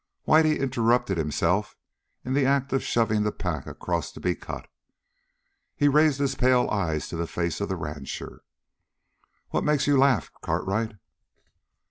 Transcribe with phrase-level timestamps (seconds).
[0.27, 1.77] Whitey interrupted himself
[2.25, 4.67] in the act of shoving the pack across to be cut.
[5.75, 8.41] He raised his pale eyes to the face of the rancher.
[9.49, 10.95] "What makes you laugh, Cartwright?"